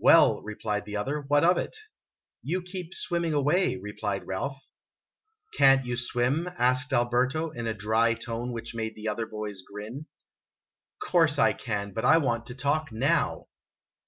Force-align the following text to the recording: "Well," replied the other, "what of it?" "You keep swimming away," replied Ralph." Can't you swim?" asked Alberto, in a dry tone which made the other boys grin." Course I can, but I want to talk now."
"Well," 0.00 0.42
replied 0.42 0.86
the 0.86 0.96
other, 0.96 1.20
"what 1.20 1.44
of 1.44 1.56
it?" 1.56 1.76
"You 2.42 2.62
keep 2.62 2.92
swimming 2.92 3.32
away," 3.32 3.76
replied 3.76 4.26
Ralph." 4.26 4.60
Can't 5.56 5.86
you 5.86 5.96
swim?" 5.96 6.48
asked 6.58 6.92
Alberto, 6.92 7.50
in 7.50 7.68
a 7.68 7.74
dry 7.74 8.14
tone 8.14 8.52
which 8.52 8.74
made 8.74 8.96
the 8.96 9.06
other 9.06 9.26
boys 9.26 9.62
grin." 9.62 10.06
Course 11.08 11.38
I 11.38 11.52
can, 11.52 11.92
but 11.92 12.04
I 12.04 12.18
want 12.18 12.46
to 12.46 12.56
talk 12.56 12.90
now." 12.90 13.46